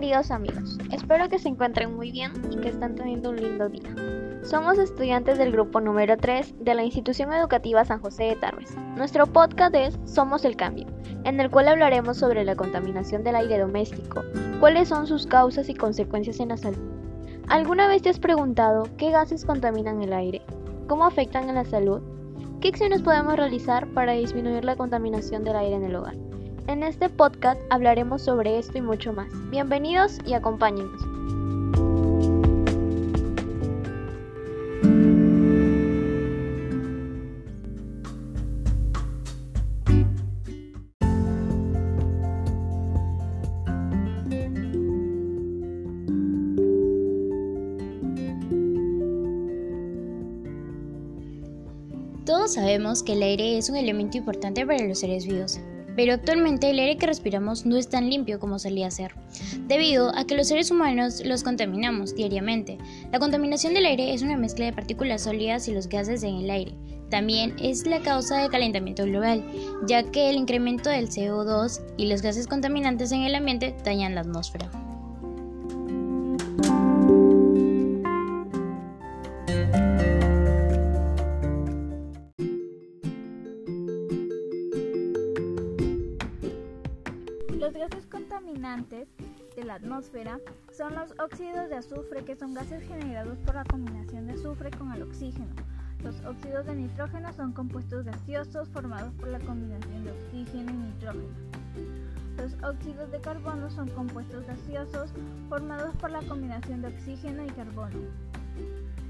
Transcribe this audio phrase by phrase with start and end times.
[0.00, 3.94] Queridos amigos, espero que se encuentren muy bien y que estén teniendo un lindo día.
[4.42, 8.74] Somos estudiantes del grupo número 3 de la institución educativa San José de Tarbes.
[8.96, 10.86] Nuestro podcast es Somos el Cambio,
[11.24, 14.24] en el cual hablaremos sobre la contaminación del aire doméstico,
[14.58, 16.80] cuáles son sus causas y consecuencias en la salud.
[17.48, 20.40] ¿Alguna vez te has preguntado qué gases contaminan el aire?
[20.88, 22.00] ¿Cómo afectan a la salud?
[22.62, 26.29] ¿Qué acciones podemos realizar para disminuir la contaminación del aire en el hogar?
[26.70, 29.26] En este podcast hablaremos sobre esto y mucho más.
[29.50, 31.02] Bienvenidos y acompáñenos.
[52.24, 55.58] Todos sabemos que el aire es un elemento importante para los seres vivos,
[56.00, 59.14] pero actualmente el aire que respiramos no es tan limpio como solía ser,
[59.68, 62.78] debido a que los seres humanos los contaminamos diariamente.
[63.12, 66.50] La contaminación del aire es una mezcla de partículas sólidas y los gases en el
[66.50, 66.72] aire.
[67.10, 69.44] También es la causa del calentamiento global,
[69.86, 74.22] ya que el incremento del CO2 y los gases contaminantes en el ambiente dañan la
[74.22, 74.70] atmósfera.
[90.72, 94.92] Son los óxidos de azufre, que son gases generados por la combinación de azufre con
[94.92, 95.54] el oxígeno.
[96.02, 101.28] Los óxidos de nitrógeno son compuestos gaseosos formados por la combinación de oxígeno y nitrógeno.
[102.36, 105.12] Los óxidos de carbono son compuestos gaseosos
[105.48, 108.00] formados por la combinación de oxígeno y carbono.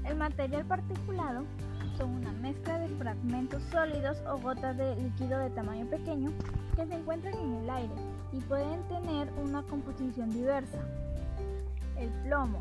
[0.05, 1.45] El material particulado
[1.97, 6.31] son una mezcla de fragmentos sólidos o gotas de líquido de tamaño pequeño
[6.75, 7.93] que se encuentran en el aire
[8.31, 10.79] y pueden tener una composición diversa.
[11.97, 12.59] El plomo,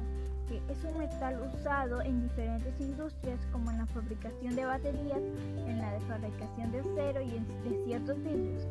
[0.49, 5.21] que es un metal usado en diferentes industrias como en la fabricación de baterías,
[5.67, 8.67] en la fabricación de acero y en de ciertos vidrios.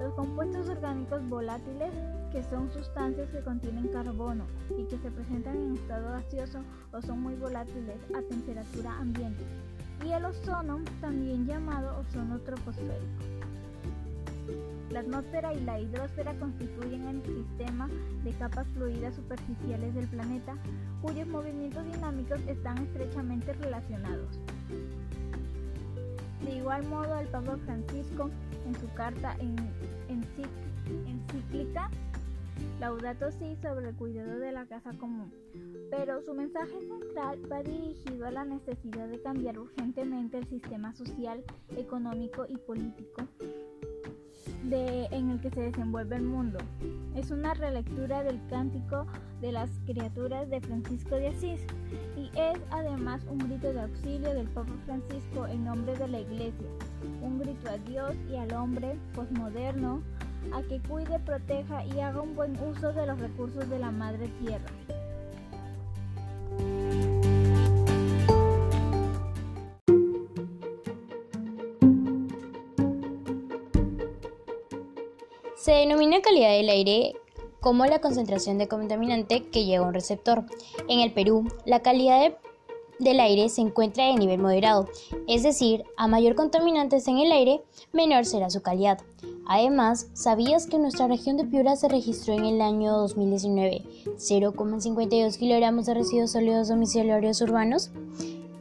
[0.00, 1.92] Los compuestos orgánicos volátiles,
[2.30, 4.44] que son sustancias que contienen carbono
[4.76, 6.60] y que se presentan en estado gaseoso
[6.92, 9.44] o son muy volátiles a temperatura ambiente.
[10.04, 13.37] Y el ozono, también llamado ozono troposférico.
[14.90, 17.88] La atmósfera y la hidrosfera constituyen el sistema
[18.24, 20.56] de capas fluidas superficiales del planeta
[21.02, 24.40] cuyos movimientos dinámicos están estrechamente relacionados.
[26.42, 28.30] De igual modo, el Papa Francisco,
[28.66, 29.56] en su carta en,
[31.06, 31.90] encíclica
[32.80, 35.32] Laudato Si sobre el cuidado de la casa común,
[35.90, 41.44] pero su mensaje central va dirigido a la necesidad de cambiar urgentemente el sistema social,
[41.76, 43.22] económico y político
[44.64, 46.58] de, en el que se desenvuelve el mundo.
[47.14, 49.06] Es una relectura del cántico
[49.40, 51.60] de las criaturas de Francisco de Asís
[52.16, 56.68] y es además un grito de auxilio del Papa Francisco en nombre de la Iglesia,
[57.22, 60.02] un grito a Dios y al hombre posmoderno
[60.52, 64.28] a que cuide, proteja y haga un buen uso de los recursos de la Madre
[64.40, 64.97] Tierra.
[75.58, 77.16] Se denomina calidad del aire
[77.60, 80.44] como la concentración de contaminante que llega a un receptor.
[80.88, 82.32] En el Perú, la calidad
[83.00, 84.88] del aire se encuentra de nivel moderado,
[85.26, 87.60] es decir, a mayor contaminantes en el aire,
[87.92, 89.00] menor será su calidad.
[89.48, 93.82] Además, ¿sabías que en nuestra región de Piura se registró en el año 2019
[94.16, 97.90] 0,52 kilogramos de residuos sólidos domiciliarios urbanos?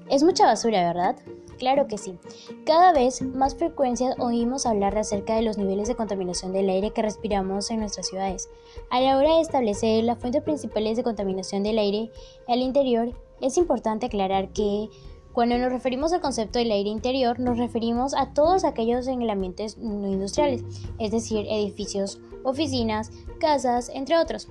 [0.10, 1.16] Es mucha basura, ¿verdad?
[1.58, 2.18] Claro que sí.
[2.66, 7.02] Cada vez más frecuencia oímos hablar acerca de los niveles de contaminación del aire que
[7.02, 8.50] respiramos en nuestras ciudades.
[8.90, 12.12] A la hora de establecer las fuentes principales de contaminación del aire
[12.48, 14.90] al interior, es importante aclarar que
[15.38, 19.30] cuando nos referimos al concepto del aire interior, nos referimos a todos aquellos en el
[19.30, 20.64] ambiente no industriales,
[20.98, 24.48] es decir, edificios, oficinas, casas, entre otros.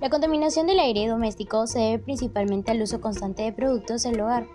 [0.00, 4.46] La contaminación del aire doméstico se debe principalmente al uso constante de productos del hogar,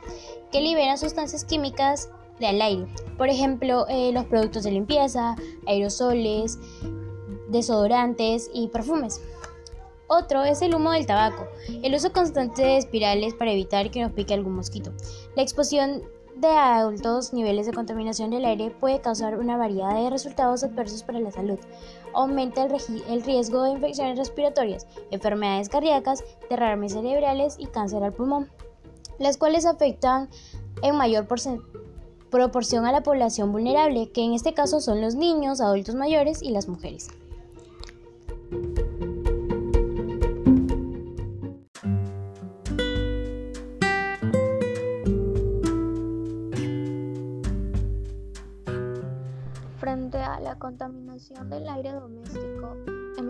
[0.56, 2.10] que liberan sustancias químicas
[2.40, 2.88] del aire,
[3.18, 5.36] por ejemplo, eh, los productos de limpieza,
[5.68, 6.57] aerosoles,
[7.50, 9.19] desodorantes y perfumes.
[10.07, 11.46] Otro es el humo del tabaco,
[11.84, 14.94] el uso constante de espirales para evitar que nos pique algún mosquito.
[15.36, 16.04] La exposición
[16.38, 21.19] de altos niveles de contaminación del aire puede causar una variedad de resultados adversos para
[21.19, 21.60] la salud.
[22.13, 22.74] Aumenta el,
[23.10, 28.50] el riesgo de infecciones respiratorias, enfermedades cardíacas, derrames cerebrales y cáncer al pulmón,
[29.20, 30.30] las cuales afectan
[30.82, 31.28] en mayor
[32.30, 36.52] proporción a la población vulnerable, que en este caso son los niños, adultos mayores y
[36.52, 37.08] las mujeres.
[49.78, 52.76] Frente a la contaminación del aire doméstico,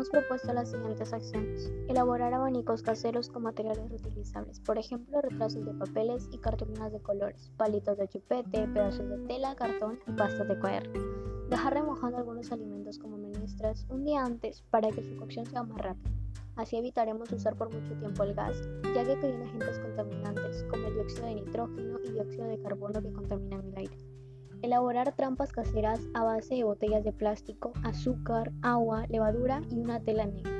[0.05, 1.71] hemos propuesto las siguientes acciones.
[1.87, 7.51] Elaborar abanicos caseros con materiales reutilizables, por ejemplo, retrasos de papeles y cartulinas de colores,
[7.57, 11.01] palitos de chupete, pedazos de tela, cartón y pastas de cuaderno.
[11.49, 15.79] Dejar remojando algunos alimentos como menestras un día antes para que su cocción sea más
[15.79, 16.11] rápida.
[16.55, 20.93] Así evitaremos usar por mucho tiempo el gas, ya que contiene agentes contaminantes como el
[20.93, 24.14] dióxido de nitrógeno y dióxido de carbono que contaminan el aire.
[24.65, 30.25] Elaborar trampas caseras a base de botellas de plástico, azúcar, agua, levadura y una tela
[30.25, 30.51] negra.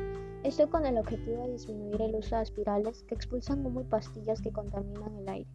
[0.44, 4.42] Esto con el objetivo de disminuir el uso de aspirales que expulsan humo y pastillas
[4.42, 5.50] que contaminan el aire.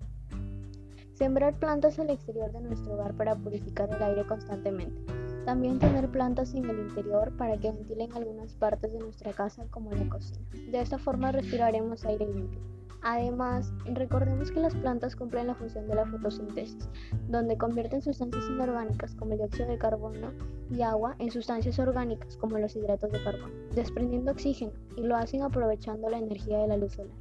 [1.14, 5.00] Sembrar plantas al exterior de nuestro hogar para purificar el aire constantemente.
[5.44, 9.92] También tener plantas en el interior para que ventilen algunas partes de nuestra casa como
[9.92, 10.44] la cocina.
[10.72, 12.58] De esta forma respiraremos aire limpio.
[13.02, 16.88] Además, recordemos que las plantas cumplen la función de la fotosíntesis,
[17.28, 20.32] donde convierten sustancias inorgánicas como el dióxido de carbono
[20.70, 25.42] y agua en sustancias orgánicas como los hidratos de carbono, desprendiendo oxígeno y lo hacen
[25.42, 27.16] aprovechando la energía de la luz solar.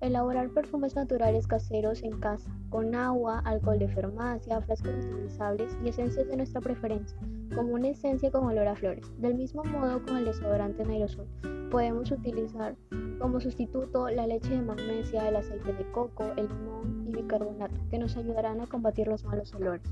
[0.00, 6.26] Elaborar perfumes naturales caseros en casa, con agua, alcohol de farmacia, frascos utilizables y esencias
[6.26, 7.16] de nuestra preferencia,
[7.54, 9.10] como una esencia con olor a flores.
[9.18, 11.26] Del mismo modo con el desodorante en aerosol,
[11.70, 12.76] podemos utilizar
[13.18, 17.98] como sustituto la leche de magnesia, el aceite de coco, el limón y bicarbonato, que
[17.98, 19.82] nos ayudarán a combatir los malos olores.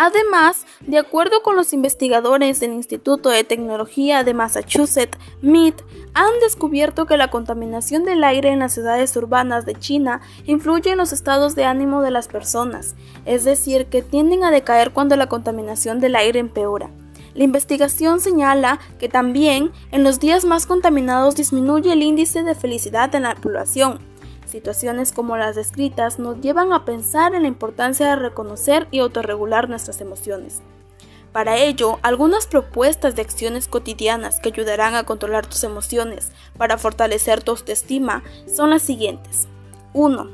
[0.00, 5.82] Además, de acuerdo con los investigadores del Instituto de Tecnología de Massachusetts, MIT,
[6.14, 10.98] han descubierto que la contaminación del aire en las ciudades urbanas de China influye en
[10.98, 12.94] los estados de ánimo de las personas,
[13.26, 16.90] es decir, que tienden a decaer cuando la contaminación del aire empeora.
[17.34, 23.12] La investigación señala que también en los días más contaminados disminuye el índice de felicidad
[23.16, 23.98] en la población,
[24.48, 29.68] Situaciones como las descritas nos llevan a pensar en la importancia de reconocer y autorregular
[29.68, 30.62] nuestras emociones.
[31.32, 37.42] Para ello, algunas propuestas de acciones cotidianas que ayudarán a controlar tus emociones para fortalecer
[37.42, 39.48] tu autoestima son las siguientes.
[39.92, 40.30] 1.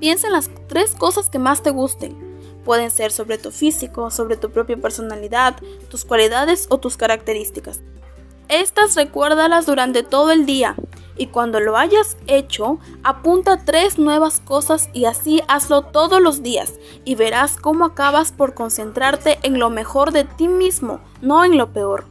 [0.00, 2.16] Piensa en las tres cosas que más te gusten.
[2.64, 5.56] Pueden ser sobre tu físico, sobre tu propia personalidad,
[5.90, 7.82] tus cualidades o tus características.
[8.48, 10.76] Estas recuérdalas durante todo el día
[11.16, 16.74] y cuando lo hayas hecho, apunta tres nuevas cosas y así hazlo todos los días
[17.04, 21.72] y verás cómo acabas por concentrarte en lo mejor de ti mismo, no en lo
[21.72, 22.06] peor.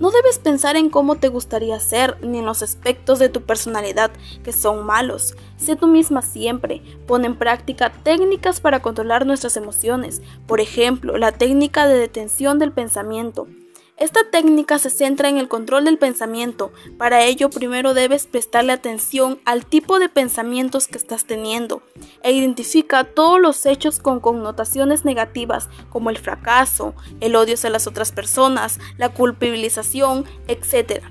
[0.00, 4.10] No debes pensar en cómo te gustaría ser ni en los aspectos de tu personalidad
[4.42, 5.36] que son malos.
[5.56, 6.82] Sé tú misma siempre.
[7.06, 10.20] Pon en práctica técnicas para controlar nuestras emociones.
[10.48, 13.46] Por ejemplo, la técnica de detención del pensamiento
[13.96, 16.72] esta técnica se centra en el control del pensamiento.
[16.98, 21.80] Para ello, primero debes prestarle atención al tipo de pensamientos que estás teniendo
[22.22, 27.86] e identifica todos los hechos con connotaciones negativas como el fracaso, el odio hacia las
[27.86, 31.04] otras personas, la culpabilización, etc.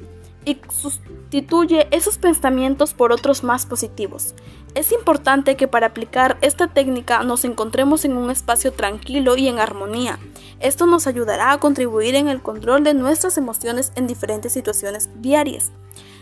[0.44, 4.36] Y sustituye esos pensamientos por otros más positivos.
[4.76, 9.60] Es importante que para aplicar esta técnica nos encontremos en un espacio tranquilo y en
[9.60, 10.18] armonía.
[10.60, 15.72] Esto nos ayudará a contribuir en el control de nuestras emociones en diferentes situaciones diarias.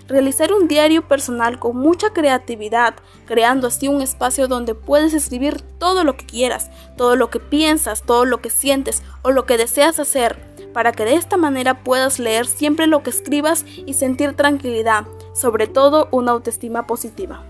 [0.08, 6.04] Realizar un diario personal con mucha creatividad, creando así un espacio donde puedes escribir todo
[6.04, 9.98] lo que quieras, todo lo que piensas, todo lo que sientes o lo que deseas
[9.98, 10.38] hacer,
[10.74, 15.68] para que de esta manera puedas leer siempre lo que escribas y sentir tranquilidad, sobre
[15.68, 17.46] todo una autoestima positiva.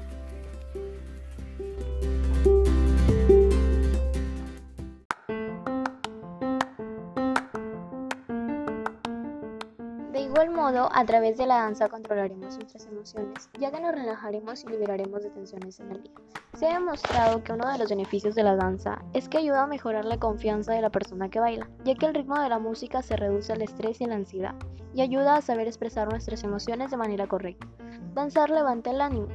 [10.32, 14.68] Igual modo, a través de la danza controlaremos nuestras emociones, ya que nos relajaremos y
[14.70, 16.14] liberaremos de tensiones en el día.
[16.54, 19.68] Se ha demostrado que uno de los beneficios de la danza es que ayuda a
[19.68, 23.02] mejorar la confianza de la persona que baila, ya que el ritmo de la música
[23.02, 24.56] se reduce el estrés y la ansiedad,
[24.94, 27.68] y ayuda a saber expresar nuestras emociones de manera correcta.
[28.14, 29.28] Danzar levanta el ánimo,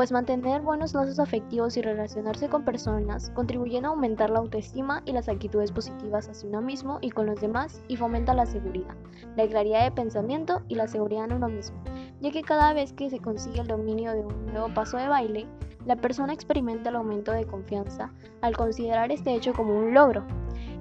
[0.00, 5.12] pues mantener buenos lazos afectivos y relacionarse con personas contribuyen a aumentar la autoestima y
[5.12, 8.94] las actitudes positivas hacia uno mismo y con los demás y fomenta la seguridad,
[9.36, 11.84] la claridad de pensamiento y la seguridad en uno mismo,
[12.22, 15.46] ya que cada vez que se consigue el dominio de un nuevo paso de baile,
[15.84, 20.24] la persona experimenta el aumento de confianza al considerar este hecho como un logro,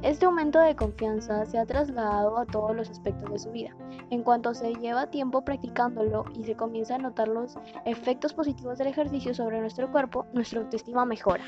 [0.02, 3.76] este aumento de confianza se ha trasladado a todos los aspectos de su vida.
[4.10, 8.88] En cuanto se lleva tiempo practicándolo y se comienza a notar los efectos positivos del
[8.88, 11.44] ejercicio sobre nuestro cuerpo, nuestra autoestima mejora.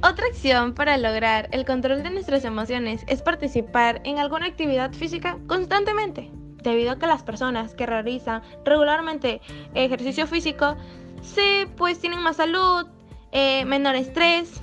[0.00, 5.38] Otra acción para lograr el control de nuestras emociones es participar en alguna actividad física
[5.48, 6.30] constantemente,
[6.62, 9.40] debido a que las personas que realizan regularmente
[9.74, 10.76] ejercicio físico
[11.22, 12.86] se pues tienen más salud,
[13.32, 14.60] eh, menor estrés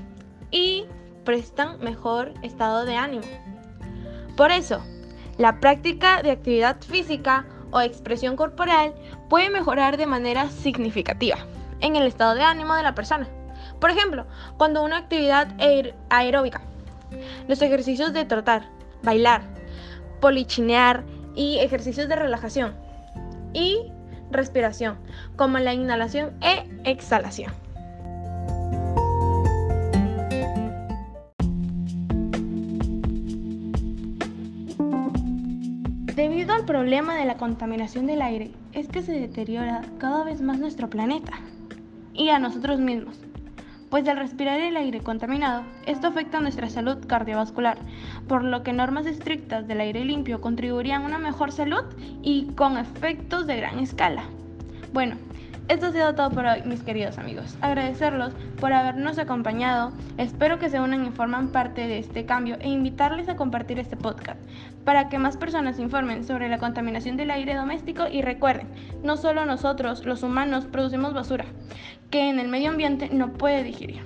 [0.51, 0.85] y
[1.23, 3.25] prestan mejor estado de ánimo.
[4.37, 4.81] Por eso,
[5.37, 8.93] la práctica de actividad física o expresión corporal
[9.29, 11.37] puede mejorar de manera significativa
[11.81, 13.27] en el estado de ánimo de la persona.
[13.79, 14.25] Por ejemplo,
[14.57, 15.55] cuando una actividad
[16.09, 16.61] aeróbica,
[17.47, 18.69] los ejercicios de trotar,
[19.03, 19.41] bailar,
[20.21, 21.03] polichinear
[21.35, 22.73] y ejercicios de relajación
[23.53, 23.91] y
[24.31, 24.97] respiración,
[25.35, 27.53] como la inhalación e exhalación.
[36.15, 40.59] Debido al problema de la contaminación del aire, es que se deteriora cada vez más
[40.59, 41.33] nuestro planeta
[42.13, 43.24] y a nosotros mismos.
[43.89, 47.77] Pues al respirar el aire contaminado, esto afecta a nuestra salud cardiovascular,
[48.27, 51.83] por lo que normas estrictas del aire limpio contribuirían a una mejor salud
[52.23, 54.23] y con efectos de gran escala.
[54.91, 55.17] Bueno,
[55.67, 57.57] esto ha sido todo por hoy, mis queridos amigos.
[57.61, 59.91] Agradecerlos por habernos acompañado.
[60.17, 63.97] Espero que se unan y forman parte de este cambio e invitarles a compartir este
[63.97, 64.39] podcast
[64.83, 68.67] para que más personas informen sobre la contaminación del aire doméstico y recuerden,
[69.03, 71.45] no solo nosotros, los humanos, producimos basura
[72.11, 74.01] que en el medio ambiente no puede digerir.